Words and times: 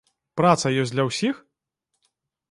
Праца 0.39 0.71
ёсць 0.83 0.93
для 0.95 1.05
ўсіх? 1.09 1.35